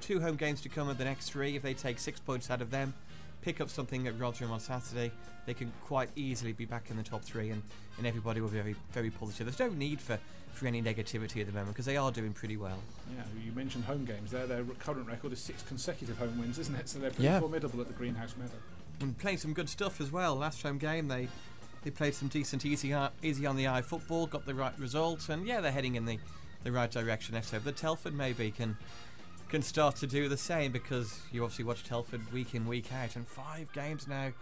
Two 0.00 0.20
home 0.20 0.36
games 0.36 0.60
to 0.62 0.68
come 0.68 0.88
of 0.88 0.98
the 0.98 1.04
next 1.04 1.30
three. 1.30 1.56
If 1.56 1.62
they 1.62 1.72
take 1.74 1.98
six 1.98 2.20
points 2.20 2.50
out 2.50 2.60
of 2.60 2.70
them, 2.70 2.92
pick 3.40 3.60
up 3.60 3.70
something 3.70 4.06
at 4.06 4.18
Rotherham 4.18 4.52
on 4.52 4.60
Saturday, 4.60 5.10
they 5.46 5.54
can 5.54 5.72
quite 5.86 6.10
easily 6.14 6.52
be 6.52 6.66
back 6.66 6.90
in 6.90 6.98
the 6.98 7.02
top 7.02 7.22
three, 7.22 7.48
and, 7.50 7.62
and 7.96 8.06
everybody 8.06 8.40
will 8.42 8.48
be 8.50 8.58
very 8.58 8.76
very 8.92 9.08
positive. 9.10 9.46
There's 9.46 9.70
no 9.70 9.74
need 9.74 9.98
for, 10.02 10.18
for 10.52 10.66
any 10.66 10.82
negativity 10.82 11.40
at 11.40 11.46
the 11.46 11.52
moment 11.52 11.68
because 11.68 11.86
they 11.86 11.96
are 11.96 12.10
doing 12.12 12.34
pretty 12.34 12.58
well. 12.58 12.76
Yeah, 13.16 13.22
you 13.42 13.52
mentioned 13.52 13.84
home 13.84 14.04
games 14.04 14.30
there. 14.30 14.46
Their 14.46 14.64
current 14.78 15.06
record 15.06 15.32
is 15.32 15.38
six 15.40 15.62
consecutive 15.62 16.18
home 16.18 16.38
wins, 16.38 16.58
isn't 16.58 16.74
it? 16.74 16.86
So 16.86 16.98
they're 16.98 17.08
pretty 17.10 17.24
Yeah. 17.24 17.40
formidable 17.40 17.80
at 17.80 17.86
the 17.88 17.94
Greenhous 17.94 18.36
Meadow. 18.36 18.52
and 19.00 19.16
playing 19.16 19.38
some 19.38 19.54
good 19.54 19.70
stuff 19.70 20.02
as 20.02 20.12
well. 20.12 20.34
Last 20.36 20.60
home 20.62 20.76
game 20.76 21.08
they 21.08 21.28
they 21.82 21.90
played 21.90 22.14
some 22.14 22.28
decent 22.28 22.64
easy 22.64 22.92
uh, 22.92 23.10
easy 23.22 23.46
on 23.46 23.56
the 23.56 23.68
eye 23.68 23.82
football, 23.82 24.26
got 24.26 24.46
the 24.46 24.54
right 24.54 24.76
result, 24.78 25.28
and 25.28 25.46
yeah, 25.46 25.60
they're 25.60 25.72
heading 25.72 25.94
in 25.94 26.04
the, 26.04 26.18
the 26.64 26.72
right 26.72 26.90
direction. 26.90 27.34
Next 27.34 27.50
hope 27.50 27.64
that 27.64 27.76
Telford 27.76 28.14
maybe 28.14 28.50
can 28.50 28.76
can 29.48 29.62
start 29.62 29.96
to 29.96 30.06
do 30.06 30.28
the 30.28 30.36
same 30.36 30.72
because 30.72 31.20
you 31.32 31.42
obviously 31.42 31.64
watch 31.64 31.84
Telford 31.84 32.32
week 32.32 32.54
in 32.54 32.66
week 32.66 32.92
out, 32.92 33.16
and 33.16 33.26
five 33.26 33.72
games 33.72 34.06
now 34.06 34.32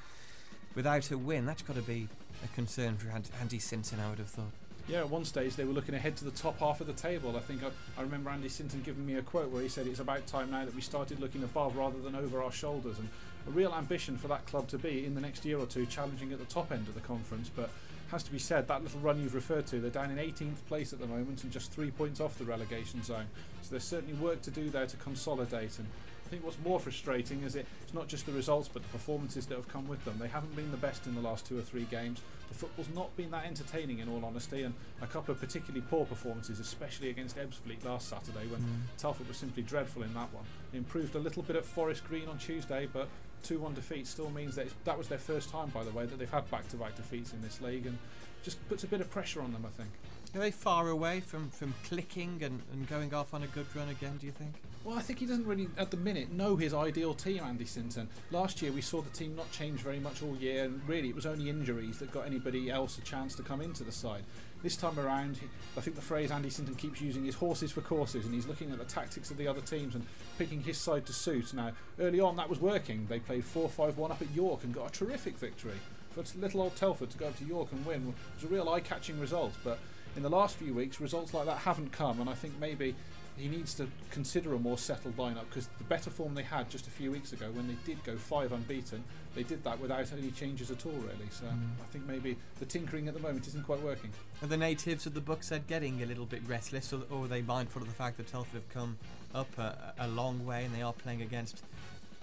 without 0.74 1.10
a 1.10 1.18
win. 1.18 1.46
That's 1.46 1.62
got 1.62 1.76
to 1.76 1.82
be 1.82 2.08
a 2.44 2.48
concern 2.54 2.96
for 2.96 3.10
Andy 3.40 3.58
Sinton, 3.58 4.00
I 4.00 4.10
would 4.10 4.18
have 4.18 4.28
thought. 4.28 4.52
Yeah, 4.88 4.98
at 4.98 5.10
one 5.10 5.24
stage 5.24 5.56
they 5.56 5.64
were 5.64 5.72
looking 5.72 5.96
ahead 5.96 6.16
to 6.18 6.24
the 6.24 6.30
top 6.30 6.60
half 6.60 6.80
of 6.80 6.86
the 6.86 6.92
table. 6.92 7.36
I 7.36 7.40
think 7.40 7.62
I, 7.64 7.70
I 7.98 8.02
remember 8.02 8.30
Andy 8.30 8.48
Sinton 8.48 8.82
giving 8.82 9.04
me 9.04 9.16
a 9.16 9.22
quote 9.22 9.50
where 9.50 9.62
he 9.62 9.68
said 9.68 9.86
it's 9.86 9.98
about 9.98 10.26
time 10.26 10.50
now 10.50 10.64
that 10.64 10.74
we 10.74 10.80
started 10.80 11.18
looking 11.18 11.42
above 11.42 11.76
rather 11.76 11.98
than 11.98 12.14
over 12.14 12.40
our 12.40 12.52
shoulders. 12.52 12.98
And 12.98 13.08
a 13.48 13.50
real 13.50 13.74
ambition 13.74 14.16
for 14.16 14.28
that 14.28 14.46
club 14.46 14.68
to 14.68 14.78
be 14.78 15.04
in 15.04 15.14
the 15.14 15.20
next 15.20 15.44
year 15.44 15.58
or 15.58 15.66
two 15.66 15.86
challenging 15.86 16.32
at 16.32 16.38
the 16.38 16.44
top 16.44 16.70
end 16.70 16.86
of 16.86 16.94
the 16.94 17.00
conference. 17.00 17.50
But 17.54 17.70
has 18.10 18.22
to 18.22 18.30
be 18.30 18.38
said 18.38 18.68
that 18.68 18.82
little 18.82 19.00
run 19.00 19.20
you've 19.20 19.34
referred 19.34 19.66
to, 19.66 19.80
they're 19.80 19.90
down 19.90 20.10
in 20.10 20.18
18th 20.18 20.64
place 20.68 20.92
at 20.92 21.00
the 21.00 21.06
moment 21.06 21.42
and 21.42 21.52
just 21.52 21.72
three 21.72 21.90
points 21.90 22.20
off 22.20 22.38
the 22.38 22.44
relegation 22.44 23.02
zone. 23.02 23.26
So 23.62 23.70
there's 23.70 23.84
certainly 23.84 24.14
work 24.14 24.42
to 24.42 24.50
do 24.50 24.70
there 24.70 24.86
to 24.86 24.96
consolidate. 24.98 25.78
And 25.78 25.88
I 26.26 26.28
think 26.28 26.44
what's 26.44 26.58
more 26.64 26.80
frustrating 26.80 27.44
is 27.44 27.54
it, 27.54 27.66
it's 27.84 27.94
not 27.94 28.08
just 28.08 28.26
the 28.26 28.32
results 28.32 28.68
but 28.72 28.82
the 28.82 28.88
performances 28.88 29.46
that 29.46 29.54
have 29.54 29.68
come 29.68 29.86
with 29.86 30.04
them. 30.04 30.16
They 30.18 30.26
haven't 30.26 30.56
been 30.56 30.72
the 30.72 30.76
best 30.76 31.06
in 31.06 31.14
the 31.14 31.20
last 31.20 31.46
two 31.46 31.56
or 31.56 31.62
three 31.62 31.84
games. 31.84 32.20
The 32.48 32.54
football's 32.54 32.88
not 32.96 33.16
been 33.16 33.30
that 33.30 33.46
entertaining 33.46 34.00
in 34.00 34.08
all 34.08 34.24
honesty, 34.24 34.64
and 34.64 34.74
a 35.00 35.06
couple 35.06 35.32
of 35.32 35.40
particularly 35.40 35.84
poor 35.88 36.04
performances, 36.04 36.58
especially 36.58 37.10
against 37.10 37.36
Ebbsfleet 37.36 37.84
last 37.84 38.08
Saturday 38.08 38.46
when 38.48 38.60
mm. 38.60 38.98
Telford 38.98 39.28
was 39.28 39.36
simply 39.36 39.62
dreadful 39.62 40.02
in 40.02 40.12
that 40.14 40.32
one. 40.32 40.44
They 40.72 40.78
improved 40.78 41.14
a 41.14 41.18
little 41.20 41.44
bit 41.44 41.54
at 41.54 41.64
Forest 41.64 42.04
Green 42.08 42.28
on 42.28 42.38
Tuesday, 42.38 42.88
but 42.92 43.08
2 43.44 43.60
1 43.60 43.74
defeat 43.74 44.08
still 44.08 44.30
means 44.30 44.56
that 44.56 44.62
it's, 44.66 44.74
that 44.84 44.98
was 44.98 45.06
their 45.06 45.18
first 45.18 45.50
time, 45.50 45.68
by 45.68 45.84
the 45.84 45.92
way, 45.92 46.06
that 46.06 46.18
they've 46.18 46.30
had 46.30 46.50
back 46.50 46.68
to 46.70 46.76
back 46.76 46.96
defeats 46.96 47.32
in 47.32 47.42
this 47.42 47.60
league, 47.60 47.86
and 47.86 47.98
just 48.42 48.66
puts 48.68 48.82
a 48.82 48.88
bit 48.88 49.00
of 49.00 49.08
pressure 49.10 49.40
on 49.40 49.52
them, 49.52 49.64
I 49.64 49.70
think. 49.70 49.90
Are 50.36 50.40
they 50.40 50.50
far 50.50 50.90
away 50.90 51.20
from, 51.20 51.48
from 51.48 51.72
clicking 51.84 52.42
and, 52.42 52.60
and 52.70 52.86
going 52.86 53.14
off 53.14 53.32
on 53.32 53.42
a 53.42 53.46
good 53.46 53.64
run 53.74 53.88
again, 53.88 54.18
do 54.20 54.26
you 54.26 54.32
think? 54.32 54.52
Well, 54.84 54.98
I 54.98 55.00
think 55.00 55.18
he 55.18 55.24
doesn't 55.24 55.46
really, 55.46 55.66
at 55.78 55.90
the 55.90 55.96
minute, 55.96 56.30
know 56.30 56.56
his 56.56 56.74
ideal 56.74 57.14
team, 57.14 57.42
Andy 57.42 57.64
Sinton. 57.64 58.06
Last 58.30 58.60
year, 58.60 58.70
we 58.70 58.82
saw 58.82 59.00
the 59.00 59.08
team 59.08 59.34
not 59.34 59.50
change 59.50 59.80
very 59.80 59.98
much 59.98 60.22
all 60.22 60.36
year, 60.36 60.64
and 60.64 60.86
really, 60.86 61.08
it 61.08 61.14
was 61.14 61.24
only 61.24 61.48
injuries 61.48 61.98
that 62.00 62.12
got 62.12 62.26
anybody 62.26 62.70
else 62.70 62.98
a 62.98 63.00
chance 63.00 63.34
to 63.36 63.42
come 63.42 63.62
into 63.62 63.82
the 63.82 63.90
side. 63.90 64.24
This 64.62 64.76
time 64.76 64.98
around, 64.98 65.40
I 65.74 65.80
think 65.80 65.96
the 65.96 66.02
phrase 66.02 66.30
Andy 66.30 66.50
Sinton 66.50 66.74
keeps 66.74 67.00
using 67.00 67.24
is 67.24 67.34
horses 67.34 67.72
for 67.72 67.80
courses, 67.80 68.26
and 68.26 68.34
he's 68.34 68.46
looking 68.46 68.70
at 68.72 68.78
the 68.78 68.84
tactics 68.84 69.30
of 69.30 69.38
the 69.38 69.48
other 69.48 69.62
teams 69.62 69.94
and 69.94 70.04
picking 70.36 70.62
his 70.62 70.76
side 70.76 71.06
to 71.06 71.14
suit. 71.14 71.54
Now, 71.54 71.72
early 71.98 72.20
on, 72.20 72.36
that 72.36 72.50
was 72.50 72.60
working. 72.60 73.06
They 73.08 73.20
played 73.20 73.44
4 73.44 73.70
5 73.70 73.96
1 73.96 74.12
up 74.12 74.20
at 74.20 74.30
York 74.34 74.64
and 74.64 74.74
got 74.74 74.90
a 74.90 74.92
terrific 74.92 75.38
victory. 75.38 75.80
For 76.10 76.22
little 76.38 76.60
old 76.60 76.76
Telford 76.76 77.10
to 77.10 77.18
go 77.18 77.28
up 77.28 77.38
to 77.38 77.44
York 77.44 77.68
and 77.72 77.84
win 77.84 78.14
was 78.34 78.44
a 78.44 78.48
real 78.48 78.68
eye 78.68 78.80
catching 78.80 79.18
result, 79.18 79.52
but 79.64 79.78
in 80.16 80.22
the 80.22 80.30
last 80.30 80.56
few 80.56 80.72
weeks, 80.74 81.00
results 81.00 81.34
like 81.34 81.46
that 81.46 81.58
haven't 81.58 81.92
come, 81.92 82.20
and 82.20 82.28
I 82.28 82.34
think 82.34 82.54
maybe 82.60 82.94
he 83.36 83.48
needs 83.48 83.74
to 83.74 83.86
consider 84.10 84.54
a 84.54 84.58
more 84.58 84.78
settled 84.78 85.14
lineup 85.18 85.44
because 85.50 85.68
the 85.76 85.84
better 85.84 86.08
form 86.08 86.34
they 86.34 86.42
had 86.42 86.70
just 86.70 86.86
a 86.86 86.90
few 86.90 87.10
weeks 87.10 87.34
ago 87.34 87.50
when 87.52 87.68
they 87.68 87.76
did 87.84 88.02
go 88.02 88.16
five 88.16 88.50
unbeaten, 88.50 89.04
they 89.34 89.42
did 89.42 89.62
that 89.62 89.78
without 89.78 90.10
any 90.10 90.30
changes 90.30 90.70
at 90.70 90.86
all, 90.86 90.92
really. 90.92 91.28
So 91.30 91.44
Mm. 91.44 91.72
I 91.82 91.84
think 91.92 92.06
maybe 92.06 92.38
the 92.60 92.64
tinkering 92.64 93.08
at 93.08 93.14
the 93.14 93.20
moment 93.20 93.46
isn't 93.46 93.64
quite 93.66 93.82
working. 93.82 94.10
Are 94.40 94.48
the 94.48 94.56
natives 94.56 95.04
of 95.04 95.12
the 95.12 95.20
Bucks 95.20 95.50
Head 95.50 95.66
getting 95.66 96.02
a 96.02 96.06
little 96.06 96.24
bit 96.24 96.40
restless, 96.48 96.94
or, 96.94 97.02
or 97.10 97.24
are 97.26 97.28
they 97.28 97.42
mindful 97.42 97.82
of 97.82 97.88
the 97.88 97.94
fact 97.94 98.16
that 98.16 98.26
Telford 98.28 98.54
have 98.54 98.68
come 98.70 98.96
up 99.34 99.58
a, 99.58 99.92
a 99.98 100.08
long 100.08 100.46
way 100.46 100.64
and 100.64 100.74
they 100.74 100.80
are 100.80 100.94
playing 100.94 101.20
against, 101.20 101.62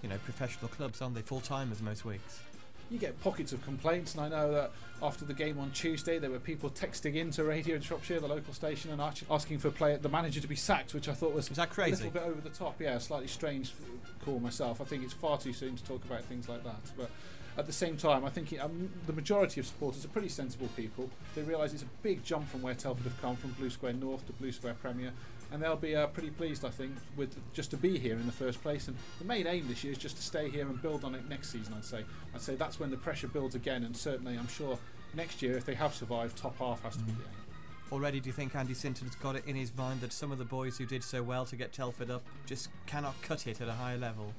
you 0.01 0.09
know, 0.09 0.17
professional 0.23 0.67
clubs, 0.69 0.99
aren't 0.99 1.13
they? 1.13 1.21
Full 1.21 1.41
timers 1.41 1.79
most 1.79 2.05
weeks. 2.05 2.39
You 2.89 2.99
get 2.99 3.19
pockets 3.21 3.53
of 3.53 3.63
complaints, 3.63 4.13
and 4.13 4.23
I 4.23 4.29
know 4.29 4.51
that 4.51 4.71
after 5.01 5.25
the 5.25 5.33
game 5.33 5.59
on 5.59 5.71
Tuesday, 5.71 6.19
there 6.19 6.29
were 6.29 6.39
people 6.39 6.69
texting 6.69 7.15
into 7.15 7.43
Radio 7.43 7.79
Shropshire, 7.79 8.19
the 8.19 8.27
local 8.27 8.53
station, 8.53 8.91
and 8.91 9.01
asking 9.01 9.59
for 9.59 9.71
play 9.71 9.97
the 9.97 10.09
manager 10.09 10.39
to 10.39 10.47
be 10.47 10.55
sacked, 10.55 10.93
which 10.93 11.09
I 11.09 11.13
thought 11.13 11.33
was 11.33 11.49
that 11.49 11.69
a 11.77 12.05
little 12.05 12.11
bit 12.11 12.23
over 12.23 12.41
the 12.41 12.49
top. 12.49 12.79
Yeah, 12.79 12.95
a 12.95 12.99
slightly 12.99 13.27
strange 13.27 13.73
call 14.23 14.39
myself. 14.39 14.79
I 14.79 14.85
think 14.85 15.03
it's 15.03 15.13
far 15.13 15.37
too 15.37 15.53
soon 15.53 15.75
to 15.75 15.83
talk 15.83 16.03
about 16.05 16.23
things 16.25 16.47
like 16.47 16.63
that. 16.63 16.91
But 16.97 17.09
at 17.57 17.67
the 17.67 17.73
same 17.73 17.97
time, 17.97 18.25
I 18.25 18.29
think 18.29 18.53
it, 18.53 18.57
um, 18.57 18.89
the 19.05 19.13
majority 19.13 19.59
of 19.59 19.67
supporters 19.67 20.03
are 20.05 20.09
pretty 20.09 20.29
sensible 20.29 20.69
people. 20.75 21.09
They 21.35 21.43
realise 21.43 21.73
it's 21.73 21.83
a 21.83 21.87
big 22.01 22.23
jump 22.23 22.49
from 22.49 22.61
where 22.61 22.73
Telford 22.73 23.03
have 23.03 23.21
come 23.21 23.35
from 23.35 23.51
Blue 23.51 23.69
Square 23.69 23.93
North 23.93 24.25
to 24.27 24.33
Blue 24.33 24.51
Square 24.51 24.75
Premier, 24.75 25.11
and 25.53 25.61
they'll 25.61 25.75
be 25.77 25.95
uh, 25.95 26.07
pretty 26.07 26.31
pleased, 26.31 26.65
I 26.65 26.69
think, 26.69 26.91
with 27.15 27.35
just 27.53 27.69
to 27.71 27.77
be 27.77 27.97
here 27.99 28.15
in 28.15 28.25
the 28.25 28.31
first 28.33 28.61
place. 28.61 28.87
And 28.89 28.97
the 29.19 29.25
main 29.25 29.47
aim 29.47 29.67
this 29.69 29.83
year 29.83 29.93
is 29.93 29.99
just 29.99 30.17
to 30.17 30.23
stay 30.23 30.49
here 30.49 30.67
and 30.67 30.81
build 30.81 31.05
on 31.05 31.13
it 31.15 31.29
next 31.29 31.51
season. 31.51 31.73
I'd 31.77 31.85
say. 31.85 32.03
I'd 32.33 32.41
say 32.41 32.55
that's 32.55 32.79
when 32.79 32.89
the 32.89 32.97
pressure 32.97 33.27
builds 33.27 33.53
again, 33.55 33.83
and 33.83 33.95
certainly, 33.95 34.35
I'm 34.35 34.47
sure 34.47 34.77
next 35.13 35.41
year, 35.43 35.55
if 35.55 35.63
they 35.65 35.75
have 35.75 35.93
survived, 35.93 36.35
top 36.37 36.57
half 36.57 36.81
has 36.81 36.97
to 36.97 37.03
be 37.03 37.11
Mm. 37.11 37.17
the 37.19 37.23
aim. 37.23 37.29
Already, 37.91 38.19
do 38.19 38.27
you 38.27 38.33
think 38.33 38.55
Andy 38.55 38.73
Sinton's 38.73 39.15
got 39.15 39.35
it 39.35 39.45
in 39.45 39.55
his 39.55 39.71
mind 39.77 40.01
that 40.01 40.11
some 40.11 40.31
of 40.31 40.39
the 40.39 40.45
boys 40.45 40.77
who 40.79 40.85
did 40.87 41.03
so 41.03 41.21
well 41.21 41.45
to 41.45 41.55
get 41.55 41.71
Telford 41.71 42.09
up 42.09 42.23
just 42.47 42.69
cannot 42.87 43.13
cut 43.21 43.45
it 43.45 43.61
at 43.61 43.67
a 43.67 43.73
higher 43.73 43.97
level? 43.99 44.33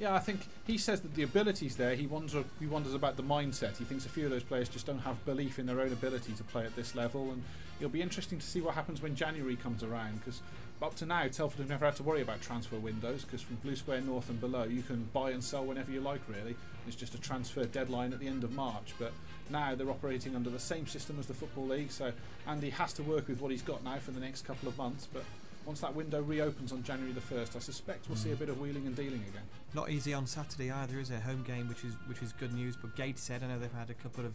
Yeah, 0.00 0.14
I 0.14 0.18
think 0.18 0.40
he 0.66 0.78
says 0.78 1.02
that 1.02 1.14
the 1.14 1.24
ability's 1.24 1.76
there. 1.76 1.94
He 1.94 2.06
wonders, 2.06 2.42
he 2.58 2.66
wonders 2.66 2.94
about 2.94 3.18
the 3.18 3.22
mindset. 3.22 3.76
He 3.76 3.84
thinks 3.84 4.06
a 4.06 4.08
few 4.08 4.24
of 4.24 4.30
those 4.30 4.42
players 4.42 4.70
just 4.70 4.86
don't 4.86 5.00
have 5.00 5.22
belief 5.26 5.58
in 5.58 5.66
their 5.66 5.78
own 5.78 5.92
ability 5.92 6.32
to 6.32 6.44
play 6.44 6.64
at 6.64 6.74
this 6.74 6.94
level, 6.94 7.30
and 7.32 7.44
it'll 7.78 7.90
be 7.90 8.00
interesting 8.00 8.38
to 8.38 8.46
see 8.46 8.62
what 8.62 8.74
happens 8.74 9.02
when 9.02 9.14
January 9.14 9.56
comes 9.56 9.82
around. 9.82 10.18
Because 10.20 10.40
up 10.80 10.94
to 10.96 11.04
now, 11.04 11.28
Telford 11.28 11.58
have 11.58 11.68
never 11.68 11.84
had 11.84 11.96
to 11.96 12.02
worry 12.02 12.22
about 12.22 12.40
transfer 12.40 12.76
windows. 12.76 13.26
Because 13.26 13.42
from 13.42 13.56
Blue 13.56 13.76
Square 13.76 14.00
North 14.00 14.30
and 14.30 14.40
below, 14.40 14.64
you 14.64 14.80
can 14.80 15.06
buy 15.12 15.32
and 15.32 15.44
sell 15.44 15.66
whenever 15.66 15.92
you 15.92 16.00
like. 16.00 16.22
Really, 16.28 16.56
it's 16.86 16.96
just 16.96 17.14
a 17.14 17.20
transfer 17.20 17.66
deadline 17.66 18.14
at 18.14 18.20
the 18.20 18.26
end 18.26 18.42
of 18.42 18.52
March. 18.52 18.94
But 18.98 19.12
now 19.50 19.74
they're 19.74 19.90
operating 19.90 20.34
under 20.34 20.48
the 20.48 20.58
same 20.58 20.86
system 20.86 21.18
as 21.20 21.26
the 21.26 21.34
football 21.34 21.66
league, 21.66 21.90
so 21.90 22.10
Andy 22.46 22.70
has 22.70 22.94
to 22.94 23.02
work 23.02 23.28
with 23.28 23.42
what 23.42 23.50
he's 23.50 23.60
got 23.60 23.84
now 23.84 23.98
for 23.98 24.12
the 24.12 24.20
next 24.20 24.46
couple 24.46 24.66
of 24.66 24.78
months. 24.78 25.06
But 25.12 25.24
once 25.70 25.78
that 25.78 25.94
window 25.94 26.20
reopens 26.20 26.72
on 26.72 26.82
January 26.82 27.12
the 27.12 27.20
first, 27.20 27.54
I 27.54 27.60
suspect 27.60 28.08
we'll 28.08 28.18
see 28.18 28.32
a 28.32 28.34
bit 28.34 28.48
of 28.48 28.60
wheeling 28.60 28.88
and 28.88 28.96
dealing 28.96 29.22
again. 29.28 29.44
Not 29.72 29.88
easy 29.88 30.12
on 30.12 30.26
Saturday 30.26 30.68
either, 30.68 30.98
is 30.98 31.12
it? 31.12 31.22
Home 31.22 31.44
game, 31.44 31.68
which 31.68 31.84
is 31.84 31.94
which 32.08 32.22
is 32.22 32.32
good 32.32 32.52
news. 32.52 32.74
But 32.76 32.96
Gateshead, 32.96 33.44
I 33.44 33.46
know 33.46 33.60
they've 33.60 33.72
had 33.72 33.88
a 33.88 33.94
couple 33.94 34.26
of 34.26 34.34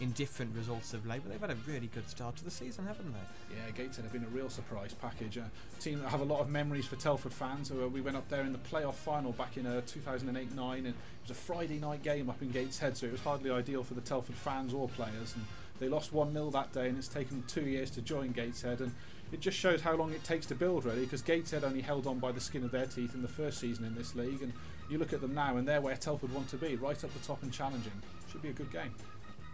indifferent 0.00 0.54
results 0.54 0.94
of 0.94 1.04
late, 1.04 1.22
but 1.24 1.32
they've 1.32 1.40
had 1.40 1.50
a 1.50 1.56
really 1.66 1.88
good 1.88 2.08
start 2.08 2.36
to 2.36 2.44
the 2.44 2.52
season, 2.52 2.86
haven't 2.86 3.12
they? 3.12 3.56
Yeah, 3.56 3.68
Gateshead 3.72 4.04
have 4.04 4.12
been 4.12 4.22
a 4.22 4.28
real 4.28 4.48
surprise 4.48 4.94
package. 4.94 5.38
A 5.38 5.50
team 5.80 6.00
that 6.02 6.08
have 6.10 6.20
a 6.20 6.24
lot 6.24 6.38
of 6.38 6.48
memories 6.48 6.86
for 6.86 6.94
Telford 6.94 7.32
fans. 7.32 7.72
Uh, 7.72 7.88
we 7.88 8.00
went 8.00 8.16
up 8.16 8.28
there 8.28 8.42
in 8.42 8.52
the 8.52 8.58
playoff 8.60 8.94
final 8.94 9.32
back 9.32 9.56
in 9.56 9.66
uh, 9.66 9.80
2008-9, 9.86 10.78
and 10.78 10.86
it 10.86 10.94
was 11.22 11.32
a 11.32 11.34
Friday 11.34 11.80
night 11.80 12.04
game 12.04 12.30
up 12.30 12.40
in 12.42 12.52
Gateshead, 12.52 12.96
so 12.96 13.06
it 13.06 13.12
was 13.12 13.22
hardly 13.22 13.50
ideal 13.50 13.82
for 13.82 13.94
the 13.94 14.00
Telford 14.00 14.36
fans 14.36 14.72
or 14.72 14.88
players. 14.90 15.34
And 15.34 15.44
they 15.78 15.88
lost 15.88 16.12
1-0 16.12 16.52
that 16.52 16.72
day, 16.72 16.88
and 16.88 16.98
it's 16.98 17.08
taken 17.08 17.44
two 17.46 17.62
years 17.62 17.90
to 17.92 18.02
join 18.02 18.32
Gateshead. 18.32 18.80
And 18.80 18.92
it 19.32 19.40
just 19.40 19.58
shows 19.58 19.80
how 19.80 19.94
long 19.94 20.12
it 20.12 20.24
takes 20.24 20.46
to 20.46 20.54
build, 20.54 20.84
really, 20.84 21.02
because 21.02 21.22
Gateshead 21.22 21.64
only 21.64 21.80
held 21.80 22.06
on 22.06 22.18
by 22.18 22.32
the 22.32 22.40
skin 22.40 22.64
of 22.64 22.70
their 22.70 22.86
teeth 22.86 23.14
in 23.14 23.22
the 23.22 23.28
first 23.28 23.58
season 23.58 23.84
in 23.84 23.94
this 23.94 24.14
league, 24.14 24.42
and 24.42 24.52
you 24.88 24.98
look 24.98 25.12
at 25.12 25.20
them 25.20 25.34
now, 25.34 25.56
and 25.56 25.66
they're 25.66 25.80
where 25.80 25.96
Telford 25.96 26.32
want 26.32 26.48
to 26.50 26.56
be, 26.56 26.76
right 26.76 27.02
up 27.02 27.12
the 27.12 27.26
top 27.26 27.42
and 27.42 27.52
challenging. 27.52 27.92
Should 28.30 28.42
be 28.42 28.50
a 28.50 28.52
good 28.52 28.72
game. 28.72 28.94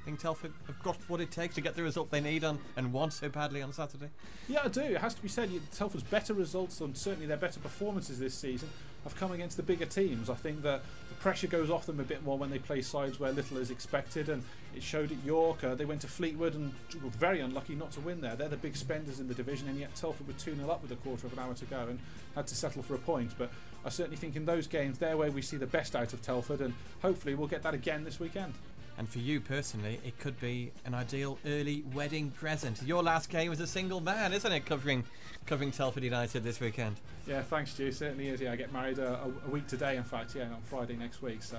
Think 0.04 0.18
Telford 0.18 0.52
have 0.66 0.82
got 0.82 0.96
what 1.08 1.20
it 1.20 1.30
takes 1.30 1.54
to 1.54 1.60
get 1.60 1.76
the 1.76 1.82
result 1.82 2.10
they 2.10 2.20
need 2.20 2.42
on 2.42 2.58
and 2.76 2.92
want 2.92 3.12
so 3.12 3.28
badly 3.28 3.62
on 3.62 3.72
Saturday? 3.72 4.08
Yeah, 4.48 4.62
I 4.64 4.68
do. 4.68 4.80
It 4.80 4.98
has 4.98 5.14
to 5.14 5.22
be 5.22 5.28
said. 5.28 5.50
Telford's 5.72 6.02
better 6.02 6.34
results 6.34 6.80
and 6.80 6.96
certainly 6.96 7.26
their 7.26 7.36
better 7.36 7.60
performances 7.60 8.18
this 8.18 8.34
season 8.34 8.68
have 9.04 9.16
come 9.16 9.32
against 9.32 9.56
the 9.56 9.62
bigger 9.62 9.86
teams. 9.86 10.30
I 10.30 10.34
think 10.34 10.62
that 10.62 10.82
the 11.08 11.14
pressure 11.16 11.46
goes 11.46 11.70
off 11.70 11.86
them 11.86 12.00
a 12.00 12.04
bit 12.04 12.24
more 12.24 12.38
when 12.38 12.50
they 12.50 12.58
play 12.58 12.82
sides 12.82 13.18
where 13.18 13.32
little 13.32 13.58
is 13.58 13.70
expected, 13.70 14.28
and 14.28 14.42
it 14.74 14.82
showed 14.82 15.10
at 15.10 15.24
York. 15.24 15.64
Uh, 15.64 15.74
they 15.74 15.84
went 15.84 16.00
to 16.02 16.06
Fleetwood 16.06 16.54
and 16.54 16.72
were 17.02 17.10
very 17.10 17.40
unlucky 17.40 17.74
not 17.74 17.90
to 17.92 18.00
win 18.00 18.20
there. 18.20 18.36
They're 18.36 18.48
the 18.48 18.56
big 18.56 18.76
spenders 18.76 19.20
in 19.20 19.28
the 19.28 19.34
division, 19.34 19.68
and 19.68 19.78
yet 19.78 19.94
Telford 19.94 20.26
were 20.26 20.34
2 20.34 20.56
0 20.56 20.70
up 20.70 20.82
with 20.82 20.92
a 20.92 20.96
quarter 20.96 21.26
of 21.26 21.32
an 21.32 21.38
hour 21.38 21.54
to 21.54 21.64
go 21.64 21.80
and 21.88 21.98
had 22.34 22.46
to 22.48 22.54
settle 22.54 22.82
for 22.82 22.94
a 22.94 22.98
point. 22.98 23.34
But 23.36 23.50
I 23.84 23.88
certainly 23.88 24.16
think 24.16 24.36
in 24.36 24.44
those 24.44 24.66
games, 24.66 24.98
they're 24.98 25.16
where 25.16 25.30
we 25.30 25.42
see 25.42 25.56
the 25.56 25.66
best 25.66 25.96
out 25.96 26.12
of 26.12 26.22
Telford, 26.22 26.60
and 26.60 26.74
hopefully 27.00 27.34
we'll 27.34 27.48
get 27.48 27.62
that 27.62 27.74
again 27.74 28.04
this 28.04 28.20
weekend. 28.20 28.54
And 28.98 29.08
for 29.08 29.18
you 29.18 29.40
personally, 29.40 30.00
it 30.04 30.18
could 30.18 30.38
be 30.40 30.70
an 30.84 30.94
ideal 30.94 31.38
early 31.46 31.82
wedding 31.94 32.30
present. 32.30 32.82
Your 32.82 33.02
last 33.02 33.30
game 33.30 33.50
as 33.50 33.60
a 33.60 33.66
single 33.66 34.00
man, 34.00 34.32
isn't 34.32 34.52
it? 34.52 34.66
Covering, 34.66 35.04
covering 35.46 35.72
Telford 35.72 36.04
United 36.04 36.44
this 36.44 36.60
weekend. 36.60 36.96
Yeah, 37.26 37.42
thanks, 37.42 37.72
Stu. 37.72 37.90
Certainly 37.90 38.28
is. 38.28 38.40
Yeah, 38.40 38.52
I 38.52 38.56
get 38.56 38.72
married 38.72 38.98
uh, 38.98 39.18
a, 39.24 39.48
a, 39.48 39.50
week 39.50 39.66
today, 39.66 39.96
in 39.96 40.04
fact. 40.04 40.34
Yeah, 40.34 40.44
on 40.44 40.60
Friday 40.64 40.96
next 40.96 41.22
week. 41.22 41.42
So 41.42 41.58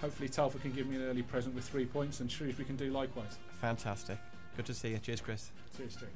hopefully 0.00 0.28
Telford 0.28 0.62
can 0.62 0.72
give 0.72 0.86
me 0.86 0.96
an 0.96 1.02
early 1.02 1.22
present 1.22 1.54
with 1.54 1.64
three 1.64 1.86
points, 1.86 2.20
and 2.20 2.30
Shrewsbury 2.30 2.66
can 2.66 2.76
do 2.76 2.90
likewise. 2.90 3.38
Fantastic. 3.60 4.18
Good 4.56 4.66
to 4.66 4.74
see 4.74 4.90
you. 4.90 4.98
Cheers, 4.98 5.20
Chris. 5.20 5.50
Cheers, 5.76 5.92
Stu. 5.92 6.06